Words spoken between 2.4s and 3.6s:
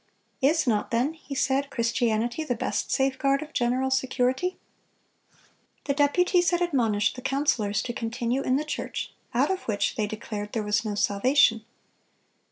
the best safeguard of the